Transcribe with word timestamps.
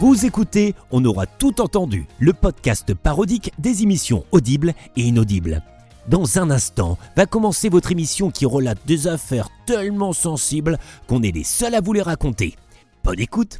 Vous 0.00 0.24
écoutez 0.24 0.76
On 0.92 1.04
aura 1.04 1.26
tout 1.26 1.60
entendu, 1.60 2.06
le 2.20 2.32
podcast 2.32 2.94
parodique 2.94 3.52
des 3.58 3.82
émissions 3.82 4.24
audibles 4.30 4.72
et 4.96 5.02
inaudibles. 5.02 5.60
Dans 6.06 6.38
un 6.38 6.50
instant 6.50 6.98
va 7.16 7.26
commencer 7.26 7.68
votre 7.68 7.90
émission 7.90 8.30
qui 8.30 8.46
relate 8.46 8.78
des 8.86 9.08
affaires 9.08 9.48
tellement 9.66 10.12
sensibles 10.12 10.78
qu'on 11.08 11.24
est 11.24 11.34
les 11.34 11.42
seuls 11.42 11.74
à 11.74 11.80
vous 11.80 11.94
les 11.94 12.02
raconter. 12.02 12.54
Bonne 13.02 13.18
écoute 13.18 13.58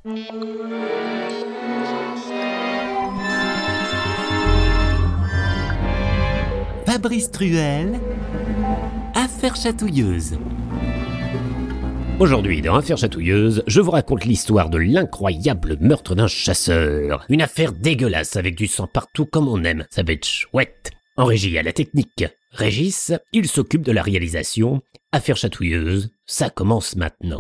Fabrice 6.87 7.33
Truel, 7.33 7.99
Affaire 9.17 9.57
chatouilleuse. 9.57 10.39
Aujourd'hui, 12.21 12.63
dans 12.63 12.75
Affaire 12.75 12.99
chatouilleuse, 12.99 13.63
je 13.69 13.81
vous 13.81 13.93
raconte 13.93 14.25
l'histoire 14.25 14.71
de 14.71 14.79
l'incroyable 14.79 15.77
meurtre 15.81 16.17
d'un 16.17 16.27
chasseur. 16.27 17.25
Une 17.29 17.43
affaire 17.43 17.73
dégueulasse 17.73 18.35
avec 18.35 18.57
du 18.57 18.67
sang 18.67 18.89
partout 18.93 19.25
comme 19.25 19.47
on 19.47 19.63
aime. 19.63 19.87
Ça 19.91 20.03
va 20.03 20.15
être 20.15 20.27
chouette. 20.27 20.91
En 21.17 21.27
régie 21.27 21.57
à 21.57 21.63
la 21.63 21.73
technique, 21.73 22.25
Régis, 22.51 23.13
il 23.33 23.47
s'occupe 23.47 23.83
de 23.83 23.93
la 23.93 24.03
réalisation. 24.03 24.83
Affaire 25.13 25.37
chatouilleuse, 25.37 26.11
ça 26.27 26.51
commence 26.51 26.97
maintenant. 26.97 27.39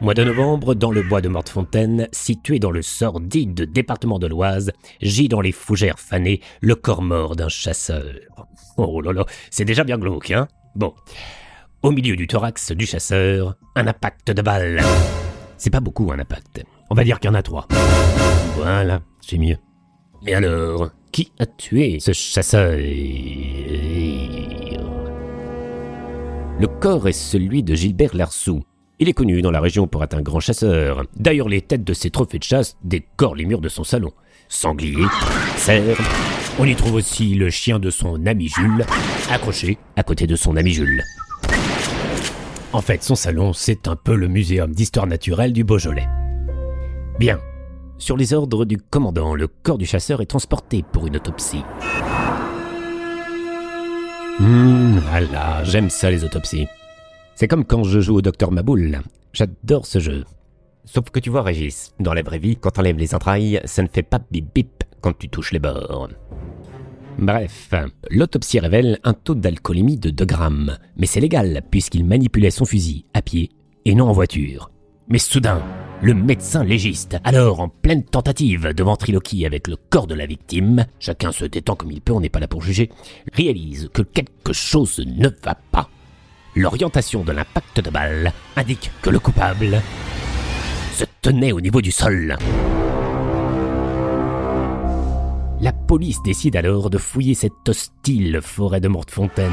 Mois 0.00 0.14
de 0.14 0.24
novembre, 0.24 0.74
dans 0.74 0.90
le 0.90 1.02
bois 1.04 1.20
de 1.20 1.28
Mortefontaine, 1.28 2.08
situé 2.10 2.58
dans 2.58 2.72
le 2.72 2.82
sordide 2.82 3.70
département 3.70 4.18
de 4.18 4.26
l'Oise, 4.26 4.72
gît 5.00 5.28
dans 5.28 5.42
les 5.42 5.52
fougères 5.52 6.00
fanées 6.00 6.40
le 6.60 6.74
corps 6.74 7.02
mort 7.02 7.36
d'un 7.36 7.48
chasseur. 7.48 8.14
Oh 8.78 9.00
là 9.00 9.12
là, 9.12 9.26
c'est 9.50 9.64
déjà 9.64 9.84
bien 9.84 9.96
glauque, 9.96 10.32
hein? 10.32 10.48
Bon. 10.74 10.92
Au 11.82 11.90
milieu 11.90 12.14
du 12.16 12.26
thorax 12.26 12.72
du 12.72 12.86
chasseur, 12.86 13.56
un 13.74 13.86
impact 13.86 14.30
de 14.30 14.42
balle. 14.42 14.80
C'est 15.56 15.70
pas 15.70 15.80
beaucoup 15.80 16.12
un 16.12 16.18
impact. 16.18 16.64
On 16.90 16.94
va 16.94 17.04
dire 17.04 17.18
qu'il 17.18 17.28
y 17.28 17.32
en 17.32 17.34
a 17.34 17.42
trois. 17.42 17.66
Voilà, 18.56 19.00
c'est 19.20 19.38
mieux. 19.38 19.56
Mais 20.22 20.34
alors, 20.34 20.90
qui 21.10 21.32
a 21.38 21.46
tué 21.46 21.98
ce 21.98 22.12
chasseur? 22.12 22.76
Le 26.60 26.66
corps 26.80 27.08
est 27.08 27.12
celui 27.12 27.62
de 27.62 27.74
Gilbert 27.74 28.14
Larsou, 28.14 28.62
il 29.02 29.08
est 29.08 29.14
connu 29.14 29.42
dans 29.42 29.50
la 29.50 29.60
région 29.60 29.88
pour 29.88 30.04
être 30.04 30.14
un 30.14 30.22
grand 30.22 30.38
chasseur. 30.38 31.02
D'ailleurs, 31.16 31.48
les 31.48 31.60
têtes 31.60 31.82
de 31.82 31.92
ses 31.92 32.10
trophées 32.10 32.38
de 32.38 32.44
chasse 32.44 32.76
décorent 32.84 33.34
les 33.34 33.46
murs 33.46 33.60
de 33.60 33.68
son 33.68 33.82
salon. 33.82 34.12
Sanglier, 34.48 35.06
cerf. 35.56 35.98
On 36.60 36.64
y 36.64 36.76
trouve 36.76 36.94
aussi 36.94 37.34
le 37.34 37.50
chien 37.50 37.80
de 37.80 37.90
son 37.90 38.24
ami 38.26 38.46
Jules, 38.46 38.86
accroché 39.28 39.76
à 39.96 40.04
côté 40.04 40.28
de 40.28 40.36
son 40.36 40.54
ami 40.56 40.70
Jules. 40.70 41.02
En 42.72 42.80
fait, 42.80 43.02
son 43.02 43.14
salon, 43.14 43.52
c'est 43.52 43.86
un 43.86 43.96
peu 43.96 44.14
le 44.14 44.28
muséum 44.28 44.72
d'histoire 44.72 45.06
naturelle 45.06 45.52
du 45.52 45.62
Beaujolais. 45.62 46.08
Bien. 47.18 47.38
Sur 47.98 48.16
les 48.16 48.32
ordres 48.32 48.64
du 48.64 48.78
commandant, 48.78 49.34
le 49.34 49.46
corps 49.46 49.76
du 49.76 49.84
chasseur 49.84 50.22
est 50.22 50.26
transporté 50.26 50.82
pour 50.90 51.06
une 51.06 51.16
autopsie. 51.16 51.62
Hum, 54.40 55.00
voilà, 55.10 55.62
j'aime 55.64 55.90
ça 55.90 56.10
les 56.10 56.24
autopsies. 56.24 56.66
C'est 57.34 57.46
comme 57.46 57.66
quand 57.66 57.84
je 57.84 58.00
joue 58.00 58.16
au 58.16 58.22
docteur 58.22 58.50
Maboul. 58.50 59.02
J'adore 59.34 59.84
ce 59.84 59.98
jeu. 59.98 60.24
Sauf 60.86 61.10
que 61.10 61.20
tu 61.20 61.28
vois, 61.28 61.42
Régis, 61.42 61.92
dans 62.00 62.14
la 62.14 62.22
vraie 62.22 62.38
vie, 62.38 62.56
quand 62.56 62.70
t'enlèves 62.70 62.98
les 62.98 63.14
entrailles, 63.14 63.60
ça 63.66 63.82
ne 63.82 63.88
fait 63.88 64.02
pas 64.02 64.20
bip 64.30 64.46
bip 64.54 64.84
quand 65.02 65.16
tu 65.16 65.28
touches 65.28 65.52
les 65.52 65.58
bords. 65.58 66.08
Bref, 67.22 67.72
l'autopsie 68.10 68.58
révèle 68.58 68.98
un 69.04 69.12
taux 69.12 69.36
d'alcoolémie 69.36 69.96
de 69.96 70.10
2 70.10 70.24
grammes, 70.24 70.76
mais 70.96 71.06
c'est 71.06 71.20
légal 71.20 71.62
puisqu'il 71.70 72.04
manipulait 72.04 72.50
son 72.50 72.64
fusil 72.64 73.04
à 73.14 73.22
pied 73.22 73.52
et 73.84 73.94
non 73.94 74.08
en 74.08 74.12
voiture. 74.12 74.72
Mais 75.06 75.20
soudain, 75.20 75.62
le 76.02 76.14
médecin 76.14 76.64
légiste, 76.64 77.18
alors 77.22 77.60
en 77.60 77.68
pleine 77.68 78.02
tentative 78.02 78.74
de 78.74 78.82
ventriloquie 78.82 79.46
avec 79.46 79.68
le 79.68 79.76
corps 79.76 80.08
de 80.08 80.16
la 80.16 80.26
victime, 80.26 80.84
chacun 80.98 81.30
se 81.30 81.44
détend 81.44 81.76
comme 81.76 81.92
il 81.92 82.00
peut, 82.00 82.12
on 82.12 82.18
n'est 82.18 82.28
pas 82.28 82.40
là 82.40 82.48
pour 82.48 82.62
juger, 82.62 82.90
réalise 83.32 83.88
que 83.94 84.02
quelque 84.02 84.52
chose 84.52 84.98
ne 85.06 85.28
va 85.44 85.54
pas. 85.70 85.88
L'orientation 86.56 87.22
de 87.22 87.30
l'impact 87.30 87.82
de 87.82 87.90
balle 87.90 88.32
indique 88.56 88.90
que 89.00 89.10
le 89.10 89.20
coupable 89.20 89.80
se 90.96 91.04
tenait 91.20 91.52
au 91.52 91.60
niveau 91.60 91.80
du 91.80 91.92
sol. 91.92 92.36
La 95.72 95.86
police 95.98 96.22
décide 96.22 96.56
alors 96.56 96.88
de 96.90 96.96
fouiller 96.98 97.34
cette 97.34 97.68
hostile 97.68 98.40
forêt 98.42 98.80
de 98.80 98.88
Mortefontaine. 98.88 99.52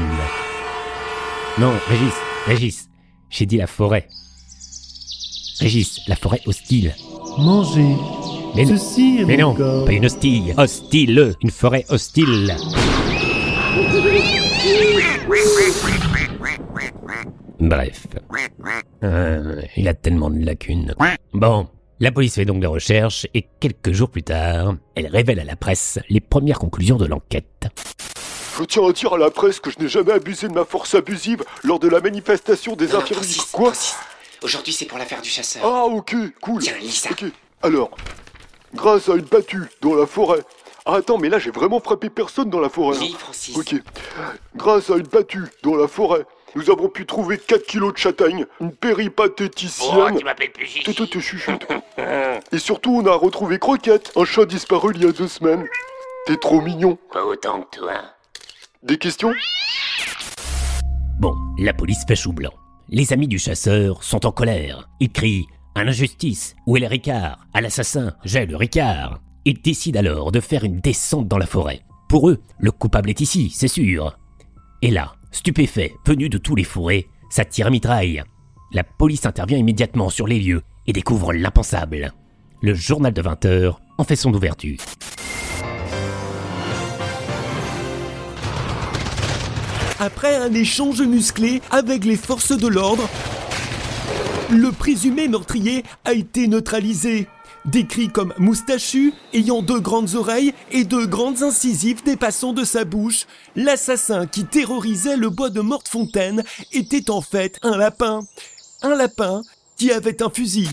Non, 1.58 1.72
Régis, 1.88 2.14
Régis, 2.46 2.88
j'ai 3.28 3.46
dit 3.46 3.56
la 3.58 3.66
forêt. 3.66 4.06
Régis, 5.60 6.00
la 6.08 6.16
forêt 6.16 6.40
hostile. 6.46 6.94
Manger. 7.38 7.94
Mais, 8.54 8.64
Ceci 8.64 9.18
est 9.20 9.24
mais 9.24 9.36
mon 9.36 9.50
non, 9.50 9.54
corps. 9.54 9.84
pas 9.84 9.92
une 9.92 10.06
hostile. 10.06 10.54
Hostile, 10.56 11.34
une 11.42 11.50
forêt 11.50 11.84
hostile. 11.90 12.54
Bref. 17.60 18.06
Euh, 19.04 19.62
il 19.76 19.88
a 19.88 19.94
tellement 19.94 20.30
de 20.30 20.38
lacunes. 20.44 20.94
Bon, 21.34 21.68
la 22.00 22.12
police 22.12 22.34
fait 22.34 22.44
donc 22.44 22.60
des 22.60 22.66
recherches 22.66 23.26
et 23.34 23.46
quelques 23.60 23.92
jours 23.92 24.10
plus 24.10 24.22
tard, 24.22 24.74
elle 24.94 25.06
révèle 25.08 25.38
à 25.40 25.44
la 25.44 25.56
presse 25.56 25.98
les 26.08 26.20
premières 26.20 26.58
conclusions 26.58 26.96
de 26.96 27.06
l'enquête. 27.06 27.68
Je 28.58 28.64
tiens 28.64 28.86
à 28.86 28.92
dire 28.92 29.12
à 29.14 29.18
la 29.18 29.30
presse 29.30 29.60
que 29.60 29.70
je 29.70 29.78
n'ai 29.78 29.88
jamais 29.88 30.12
abusé 30.12 30.48
de 30.48 30.52
ma 30.52 30.64
force 30.64 30.94
abusive 30.94 31.42
lors 31.62 31.78
de 31.78 31.88
la 31.88 32.00
manifestation 32.00 32.74
des 32.76 32.94
infirmiers. 32.94 33.22
Francis, 33.22 33.44
Quoi. 33.52 33.72
Aujourd'hui, 34.42 34.72
c'est 34.72 34.86
pour 34.86 34.98
l'affaire 34.98 35.20
du 35.22 35.28
chasseur. 35.28 35.62
Ah, 35.64 35.84
ok, 35.84 36.14
cool. 36.40 36.62
Tiens, 36.62 36.74
lis 36.80 36.90
ça. 36.92 37.10
Ok, 37.10 37.24
alors, 37.62 37.90
grâce 38.74 39.08
à 39.08 39.14
une 39.14 39.24
battue 39.24 39.62
dans 39.82 39.94
la 39.94 40.06
forêt. 40.06 40.40
Ah, 40.86 40.94
attends, 40.96 41.18
mais 41.18 41.28
là, 41.28 41.38
j'ai 41.38 41.50
vraiment 41.50 41.78
frappé 41.80 42.08
personne 42.08 42.48
dans 42.48 42.60
la 42.60 42.70
forêt. 42.70 42.96
hein. 42.96 43.00
Lis, 43.02 43.14
Francis. 43.18 43.56
Ok. 43.56 43.74
Grâce 44.56 44.88
à 44.90 44.96
une 44.96 45.06
battue 45.06 45.44
dans 45.62 45.76
la 45.76 45.86
forêt, 45.88 46.24
nous 46.54 46.70
avons 46.70 46.88
pu 46.88 47.06
trouver 47.06 47.38
4 47.38 47.66
kilos 47.66 47.92
de 47.92 47.98
châtaigne, 47.98 48.46
une 48.60 48.72
péripatéticienne. 48.72 50.16
Oh, 50.16 50.24
m'appelles 50.24 50.52
plus 50.52 50.66
tu. 50.66 51.46
Et 52.52 52.58
surtout, 52.58 53.02
on 53.02 53.06
a 53.06 53.14
retrouvé 53.14 53.58
Croquette, 53.58 54.12
un 54.16 54.24
chat 54.24 54.46
disparu 54.46 54.92
il 54.94 55.04
y 55.04 55.06
a 55.06 55.12
deux 55.12 55.28
semaines. 55.28 55.66
T'es 56.26 56.36
trop 56.36 56.60
mignon. 56.60 56.98
Pas 57.12 57.24
autant 57.24 57.62
que 57.62 57.78
toi. 57.78 57.92
Des 58.82 58.98
questions? 58.98 59.32
Bon, 61.18 61.34
la 61.58 61.72
police 61.72 62.04
fait 62.06 62.16
chou 62.16 62.32
blanc. 62.32 62.52
Les 62.88 63.12
amis 63.12 63.28
du 63.28 63.38
chasseur 63.38 64.02
sont 64.02 64.26
en 64.26 64.32
colère. 64.32 64.88
Ils 64.98 65.12
crient 65.12 65.46
à 65.74 65.84
l'injustice. 65.84 66.56
Où 66.66 66.76
est 66.76 66.80
le 66.80 66.86
Ricard? 66.86 67.38
À 67.54 67.60
l'assassin 67.60 68.14
J'ai 68.24 68.46
le 68.46 68.56
Ricard. 68.56 69.20
Ils 69.44 69.60
décident 69.60 70.00
alors 70.00 70.32
de 70.32 70.40
faire 70.40 70.64
une 70.64 70.80
descente 70.80 71.28
dans 71.28 71.38
la 71.38 71.46
forêt. 71.46 71.80
Pour 72.08 72.28
eux, 72.28 72.40
le 72.58 72.72
coupable 72.72 73.10
est 73.10 73.20
ici, 73.20 73.50
c'est 73.54 73.68
sûr. 73.68 74.18
Et 74.82 74.90
là, 74.90 75.12
stupéfait, 75.30 75.94
venu 76.06 76.28
de 76.28 76.38
tous 76.38 76.54
les 76.54 76.64
fourrés, 76.64 77.08
ça 77.30 77.44
tire 77.44 77.68
à 77.68 77.70
mitraille. 77.70 78.22
La 78.72 78.84
police 78.84 79.26
intervient 79.26 79.58
immédiatement 79.58 80.10
sur 80.10 80.26
les 80.26 80.38
lieux 80.38 80.62
et 80.86 80.92
découvre 80.92 81.32
l'impensable. 81.32 82.12
Le 82.62 82.74
journal 82.74 83.12
de 83.12 83.22
20 83.22 83.44
heures 83.46 83.80
en 83.98 84.04
fait 84.04 84.16
son 84.16 84.32
ouverture. 84.34 84.78
Après 89.98 90.36
un 90.36 90.54
échange 90.54 91.02
musclé 91.02 91.60
avec 91.70 92.04
les 92.06 92.16
forces 92.16 92.56
de 92.56 92.66
l'ordre, 92.66 93.06
le 94.50 94.72
présumé 94.72 95.28
meurtrier 95.28 95.84
a 96.04 96.12
été 96.12 96.48
neutralisé. 96.48 97.26
Décrit 97.66 98.08
comme 98.08 98.32
moustachu, 98.38 99.12
ayant 99.34 99.60
deux 99.60 99.80
grandes 99.80 100.14
oreilles 100.14 100.54
et 100.70 100.84
deux 100.84 101.06
grandes 101.06 101.42
incisives 101.42 102.02
dépassant 102.02 102.54
de 102.54 102.64
sa 102.64 102.84
bouche, 102.84 103.26
l'assassin 103.54 104.26
qui 104.26 104.46
terrorisait 104.46 105.18
le 105.18 105.28
bois 105.28 105.50
de 105.50 105.60
Mortefontaine 105.60 106.42
était 106.72 107.10
en 107.10 107.20
fait 107.20 107.58
un 107.62 107.76
lapin. 107.76 108.20
Un 108.82 108.96
lapin 108.96 109.42
qui 109.76 109.92
avait 109.92 110.22
un 110.22 110.30
fusil. 110.30 110.68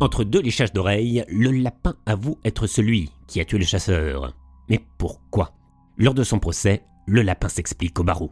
Entre 0.00 0.22
deux 0.22 0.42
léchages 0.42 0.72
d'oreilles, 0.72 1.24
le 1.28 1.50
lapin 1.50 1.94
avoue 2.04 2.38
être 2.44 2.66
celui 2.66 3.10
qui 3.26 3.40
a 3.40 3.46
tué 3.46 3.58
le 3.58 3.64
chasseur. 3.64 4.34
Mais 4.68 4.80
pourquoi? 4.98 5.52
Lors 5.96 6.14
de 6.14 6.24
son 6.24 6.38
procès, 6.38 6.82
le 7.06 7.22
lapin 7.22 7.48
s'explique 7.48 7.98
au 7.98 8.04
barreau. 8.04 8.30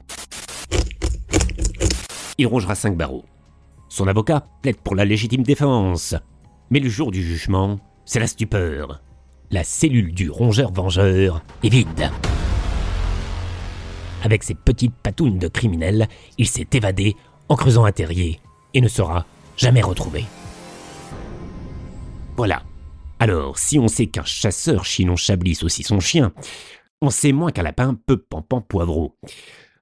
Il 2.37 2.47
rongera 2.47 2.75
cinq 2.75 2.97
barreaux. 2.97 3.25
Son 3.89 4.07
avocat 4.07 4.45
plaide 4.63 4.77
pour 4.77 4.95
la 4.95 5.07
légitime 5.07 5.43
défense. 5.43 6.15
Mais 6.71 6.81
le 6.81 6.89
jour 6.89 7.11
du 7.11 7.23
jugement, 7.23 7.79
c'est 8.05 8.21
la 8.21 8.27
stupeur. 8.27 9.01
La 9.51 9.65
cellule 9.65 10.13
du 10.13 10.31
rongeur-vengeur 10.31 11.43
est 11.63 11.69
vide. 11.71 12.11
Avec 14.23 14.43
ses 14.43 14.55
petites 14.55 14.95
patounes 14.95 15.39
de 15.39 15.49
criminel, 15.49 16.09
il 16.37 16.47
s'est 16.47 16.67
évadé 16.73 17.17
en 17.49 17.57
creusant 17.57 17.85
un 17.85 17.93
terrier 17.93 18.41
et 18.75 18.81
ne 18.81 18.89
sera 18.89 19.25
jamais 19.57 19.81
retrouvé. 19.81 20.25
Voilà. 22.37 22.63
Alors, 23.19 23.59
si 23.59 23.79
on 23.79 23.89
sait 23.89 24.07
qu'un 24.07 24.25
chasseur 24.25 24.85
chinon 24.85 25.17
chablisse 25.17 25.63
aussi 25.63 25.83
son 25.83 26.01
chien, 26.01 26.33
on 27.01 27.11
sait 27.11 27.33
moins 27.33 27.51
qu'un 27.51 27.63
lapin 27.63 27.97
peut 28.07 28.19
pampan 28.19 28.61
poivreau. 28.61 29.17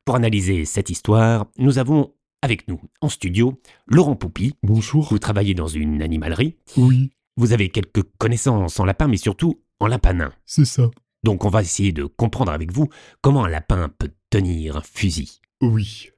Pour 0.05 0.15
analyser 0.15 0.65
cette 0.65 0.91
histoire, 0.91 1.47
nous 1.59 1.79
avons 1.79 2.13
avec 2.43 2.69
nous 2.69 2.81
en 3.01 3.09
studio 3.09 3.61
Laurent 3.87 4.17
Poupy. 4.17 4.55
Bonjour. 4.63 5.09
Vous 5.11 5.19
travaillez 5.19 5.55
dans 5.55 5.67
une 5.67 6.03
animalerie. 6.03 6.57
Oui, 6.77 7.11
Vous 7.37 7.53
avez 7.53 7.69
quelques 7.69 8.03
connaissances 8.19 8.79
en 8.81 8.85
lapin, 8.85 9.09
mais 9.09 9.17
surtout 9.17 9.61
en 9.81 9.87
lapin 9.87 10.33
c'est 10.45 10.65
ça. 10.65 10.91
Donc 11.23 11.45
on 11.45 11.49
va 11.49 11.63
essayer 11.63 11.93
de 11.93 12.05
comprendre 12.05 12.53
avec 12.53 12.73
vous 12.73 12.89
comment 13.21 13.45
un 13.45 13.49
lapin 13.49 13.89
peut 13.89 14.13
tenir 14.31 14.77
un 14.77 14.83
fusil. 14.83 15.41
Oui. 15.61 16.11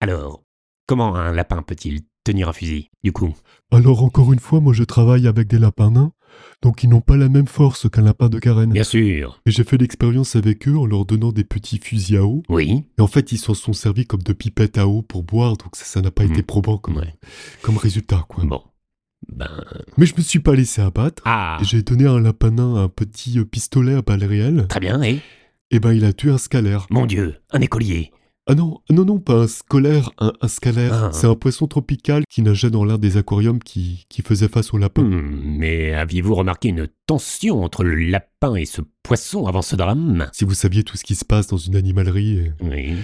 Alors, 0.00 0.44
comment 0.86 1.16
un 1.16 1.32
lapin 1.32 1.62
peut-il 1.62 2.02
tenir 2.24 2.48
un 2.48 2.52
fusil, 2.52 2.90
du 3.02 3.12
coup? 3.12 3.34
Alors 3.70 4.02
encore 4.02 4.32
une 4.32 4.38
fois, 4.38 4.60
moi 4.60 4.72
je 4.72 4.84
travaille 4.84 5.26
avec 5.26 5.48
des 5.48 5.58
lapins 5.58 5.90
nains, 5.90 6.12
donc 6.62 6.82
ils 6.84 6.88
n'ont 6.88 7.00
pas 7.00 7.16
la 7.16 7.28
même 7.28 7.46
force 7.48 7.88
qu'un 7.90 8.02
lapin 8.02 8.28
de 8.28 8.38
carène. 8.38 8.70
Bien 8.72 8.84
sûr. 8.84 9.40
Et 9.46 9.50
j'ai 9.50 9.64
fait 9.64 9.76
l'expérience 9.78 10.36
avec 10.36 10.68
eux 10.68 10.76
en 10.76 10.86
leur 10.86 11.04
donnant 11.04 11.32
des 11.32 11.44
petits 11.44 11.78
fusils 11.78 12.16
à 12.16 12.24
eau. 12.24 12.42
Oui. 12.48 12.84
Et 12.98 13.00
en 13.02 13.06
fait, 13.06 13.32
ils 13.32 13.38
s'en 13.38 13.54
sont 13.54 13.72
servis 13.72 14.06
comme 14.06 14.22
de 14.22 14.32
pipettes 14.32 14.78
à 14.78 14.86
eau 14.86 15.02
pour 15.02 15.22
boire, 15.24 15.56
donc 15.56 15.74
ça 15.74 16.00
n'a 16.00 16.10
pas 16.10 16.24
Mhm. 16.24 16.32
été 16.32 16.42
probant 16.42 16.78
comme, 16.78 16.96
Ouais. 16.98 17.14
comme 17.62 17.76
résultat, 17.78 18.24
quoi. 18.28 18.44
Bon. 18.44 18.62
Ben. 19.32 19.48
Mais 19.96 20.06
je 20.06 20.14
me 20.16 20.22
suis 20.22 20.40
pas 20.40 20.54
laissé 20.54 20.82
abattre. 20.82 21.22
Ah 21.26 21.58
j'ai 21.62 21.82
donné 21.82 22.06
à 22.06 22.10
un 22.12 22.20
lapin 22.20 22.50
nain 22.50 22.74
un 22.76 22.88
petit 22.88 23.38
euh, 23.38 23.44
pistolet 23.44 23.94
à 23.94 24.02
balles 24.02 24.24
réelles. 24.24 24.66
Très 24.68 24.80
bien, 24.80 25.00
et? 25.02 25.20
Et 25.70 25.78
ben, 25.80 25.92
il 25.92 26.04
a 26.04 26.12
tué 26.12 26.30
un 26.30 26.38
scalaire. 26.38 26.86
Mon 26.90 27.06
Dieu, 27.06 27.36
un 27.50 27.60
écolier. 27.60 28.10
Ah 28.48 28.56
non, 28.56 28.80
non, 28.90 29.04
non, 29.04 29.20
pas 29.20 29.42
un 29.42 29.46
scolaire, 29.46 30.10
un, 30.18 30.32
un 30.40 30.48
scalaire. 30.48 30.92
Ah. 30.92 31.10
C'est 31.12 31.28
un 31.28 31.36
poisson 31.36 31.68
tropical 31.68 32.24
qui 32.28 32.42
nageait 32.42 32.70
dans 32.70 32.84
l'un 32.84 32.98
des 32.98 33.16
aquariums 33.16 33.60
qui, 33.60 34.04
qui 34.08 34.20
faisait 34.22 34.48
face 34.48 34.74
au 34.74 34.78
lapin. 34.78 35.02
Hmm, 35.04 35.42
mais 35.58 35.92
aviez-vous 35.94 36.34
remarqué 36.34 36.70
une 36.70 36.88
tension 37.06 37.62
entre 37.62 37.84
le 37.84 37.94
lapin 37.94 38.56
et 38.56 38.64
ce 38.64 38.80
poisson 39.04 39.46
avant 39.46 39.62
ce 39.62 39.76
drame? 39.76 40.28
Si 40.32 40.44
vous 40.44 40.54
saviez 40.54 40.82
tout 40.82 40.96
ce 40.96 41.04
qui 41.04 41.14
se 41.14 41.24
passe 41.24 41.46
dans 41.46 41.56
une 41.56 41.76
animalerie, 41.76 42.50
Oui. 42.60 42.94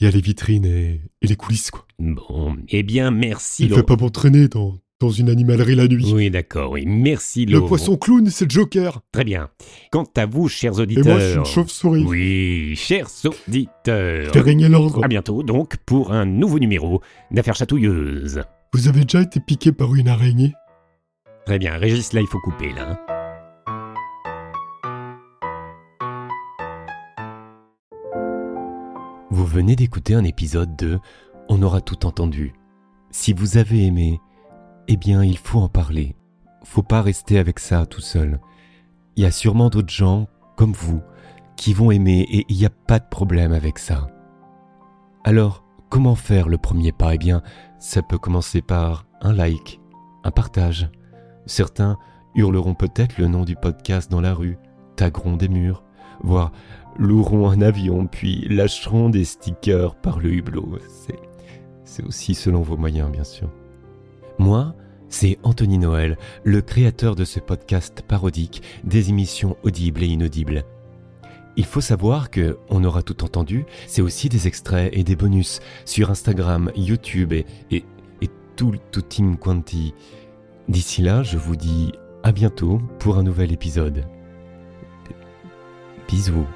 il 0.00 0.04
y 0.04 0.06
a 0.06 0.10
les 0.10 0.20
vitrines 0.20 0.64
et, 0.66 1.00
et 1.20 1.26
les 1.28 1.36
coulisses, 1.36 1.70
quoi. 1.70 1.86
Bon, 2.00 2.56
eh 2.68 2.82
bien, 2.82 3.12
merci, 3.12 3.66
Il 3.66 3.70
ne 3.70 3.76
fait 3.76 3.82
pas 3.84 3.96
pour 3.96 4.10
traîner 4.10 4.48
dans, 4.48 4.78
dans 5.02 5.10
une 5.10 5.28
animalerie 5.28 5.74
la 5.74 5.88
nuit. 5.88 6.12
Oui, 6.14 6.30
d'accord, 6.30 6.70
oui. 6.72 6.84
Merci, 6.86 7.44
Le 7.44 7.54
Laurent. 7.54 7.68
poisson 7.68 7.96
clown, 7.96 8.28
c'est 8.30 8.44
le 8.44 8.50
Joker. 8.50 9.00
Très 9.10 9.24
bien. 9.24 9.48
Quant 9.90 10.06
à 10.16 10.26
vous, 10.26 10.48
chers 10.48 10.78
Et 10.78 10.82
auditeurs... 10.82 11.04
moi, 11.06 11.18
je 11.18 11.28
suis 11.30 11.38
une 11.38 11.44
chauve-souris. 11.44 12.04
Oui, 12.06 12.74
chers 12.76 13.08
auditeurs... 13.24 14.30
J'ai 14.32 14.40
régné 14.40 14.68
l'ordre. 14.68 15.04
À 15.04 15.08
bientôt, 15.08 15.42
donc, 15.42 15.76
pour 15.84 16.12
un 16.12 16.24
nouveau 16.24 16.58
numéro 16.60 17.02
d'Affaires 17.32 17.56
chatouilleuses. 17.56 18.42
Vous 18.72 18.86
avez 18.88 19.00
déjà 19.02 19.22
été 19.22 19.40
piqué 19.40 19.72
par 19.72 19.94
une 19.94 20.08
araignée? 20.08 20.52
Très 21.46 21.58
bien, 21.58 21.72
Régis, 21.76 22.12
là, 22.12 22.20
il 22.20 22.26
faut 22.28 22.38
couper, 22.40 22.72
là. 22.72 22.90
hein. 22.92 22.98
Vous 29.30 29.46
venez 29.46 29.74
d'écouter 29.76 30.14
un 30.14 30.24
épisode 30.24 30.76
de 30.76 30.98
On 31.48 31.60
aura 31.62 31.80
tout 31.80 32.06
entendu. 32.06 32.52
Si 33.10 33.32
vous 33.32 33.56
avez 33.56 33.84
aimé, 33.86 34.20
eh 34.88 34.96
bien 34.96 35.22
il 35.24 35.38
faut 35.38 35.60
en 35.60 35.68
parler. 35.68 36.14
Faut 36.64 36.82
pas 36.82 37.02
rester 37.02 37.38
avec 37.38 37.58
ça 37.58 37.86
tout 37.86 38.00
seul. 38.00 38.40
Il 39.16 39.22
y 39.22 39.26
a 39.26 39.30
sûrement 39.30 39.68
d'autres 39.68 39.92
gens, 39.92 40.28
comme 40.56 40.72
vous, 40.72 41.02
qui 41.56 41.74
vont 41.74 41.90
aimer 41.90 42.26
et 42.30 42.46
il 42.48 42.56
n'y 42.56 42.66
a 42.66 42.70
pas 42.70 42.98
de 42.98 43.08
problème 43.08 43.52
avec 43.52 43.78
ça. 43.78 44.08
Alors, 45.24 45.64
comment 45.90 46.14
faire 46.14 46.48
le 46.48 46.58
premier 46.58 46.92
pas? 46.92 47.14
Eh 47.14 47.18
bien, 47.18 47.42
ça 47.78 48.02
peut 48.02 48.18
commencer 48.18 48.62
par 48.62 49.06
un 49.20 49.32
like, 49.32 49.80
un 50.24 50.30
partage. 50.30 50.90
Certains 51.46 51.98
hurleront 52.34 52.74
peut-être 52.74 53.18
le 53.18 53.26
nom 53.26 53.44
du 53.44 53.56
podcast 53.56 54.10
dans 54.10 54.20
la 54.20 54.34
rue, 54.34 54.58
tagueront 54.96 55.36
des 55.36 55.48
murs, 55.48 55.84
voire 56.22 56.52
loueront 56.96 57.50
un 57.50 57.60
avion 57.60 58.06
puis 58.06 58.46
lâcheront 58.48 59.10
des 59.10 59.24
stickers 59.24 59.94
par 59.96 60.18
le 60.18 60.32
hublot. 60.32 60.78
C'est, 61.84 62.04
aussi 62.04 62.34
selon 62.34 62.62
vos 62.62 62.76
moyens, 62.76 63.10
bien 63.10 63.24
sûr. 63.24 63.50
Moi, 64.38 64.74
c'est 65.08 65.38
Anthony 65.42 65.78
Noël, 65.78 66.16
le 66.42 66.62
créateur 66.62 67.14
de 67.14 67.24
ce 67.24 67.38
podcast 67.38 68.02
parodique 68.06 68.62
des 68.82 69.10
émissions 69.10 69.56
audibles 69.62 70.02
et 70.02 70.06
inaudibles. 70.06 70.64
Il 71.56 71.66
faut 71.66 71.82
savoir 71.82 72.30
que 72.30 72.58
On 72.70 72.82
aura 72.82 73.02
tout 73.02 73.22
entendu, 73.24 73.66
c'est 73.86 74.00
aussi 74.00 74.28
des 74.28 74.46
extraits 74.46 74.90
et 74.94 75.04
des 75.04 75.16
bonus 75.16 75.60
sur 75.84 76.10
Instagram, 76.10 76.72
YouTube 76.74 77.32
et, 77.32 77.44
et, 77.70 77.84
tout 78.56 78.70
le 78.70 78.78
tutti 78.90 79.22
quanti. 79.40 79.94
D'ici 80.68 81.00
là, 81.00 81.22
je 81.22 81.38
vous 81.38 81.56
dis 81.56 81.92
à 82.22 82.32
bientôt 82.32 82.80
pour 82.98 83.16
un 83.16 83.22
nouvel 83.22 83.50
épisode. 83.50 84.04
Bisous. 86.06 86.46